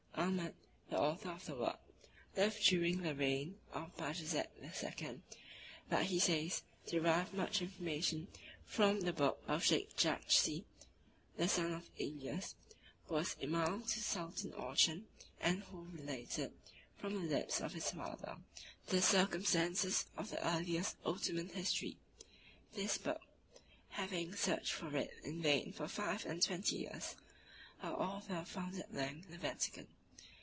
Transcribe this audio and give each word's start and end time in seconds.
Ahmed, 0.13 0.53
the 0.89 0.99
author 0.99 1.29
of 1.31 1.45
the 1.45 1.55
work, 1.55 1.79
lived 2.37 2.63
during 2.65 3.01
the 3.01 3.15
reign 3.15 3.57
of 3.73 3.97
Bajazet 3.97 4.49
II., 5.01 5.21
but, 5.89 6.05
he 6.05 6.19
says, 6.19 6.61
derived 6.87 7.33
much 7.33 7.61
information 7.61 8.27
from 8.63 9.01
the 9.01 9.13
book 9.13 9.43
of 9.47 9.63
Scheik 9.63 9.95
Jachshi, 9.97 10.63
the 11.37 11.49
son 11.49 11.73
of 11.73 11.89
Elias, 11.99 12.53
who 13.07 13.15
was 13.15 13.35
Imaum 13.41 13.83
to 13.91 13.99
Sultan 13.99 14.51
Orchan, 14.53 15.03
(the 15.03 15.03
second 15.03 15.03
Ottoman 15.03 15.07
king) 15.19 15.27
and 15.39 15.63
who 15.63 15.81
related, 15.97 16.53
from 16.97 17.13
the 17.15 17.35
lips 17.37 17.59
of 17.59 17.73
his 17.73 17.89
father, 17.89 18.37
the 18.87 19.01
circumstances 19.01 20.05
of 20.15 20.29
the 20.29 20.47
earliest 20.47 20.97
Ottoman 21.03 21.49
history. 21.49 21.97
This 22.73 22.97
book 22.99 23.21
(having 23.89 24.35
searched 24.35 24.71
for 24.73 24.95
it 24.95 25.11
in 25.23 25.41
vain 25.41 25.73
for 25.73 25.87
five 25.87 26.25
and 26.27 26.41
twenty 26.43 26.77
years) 26.77 27.15
our 27.81 27.97
author 27.99 28.45
found 28.45 28.79
at 28.79 28.93
length 28.93 29.25
in 29.25 29.31
the 29.31 29.37
Vatican. 29.37 29.87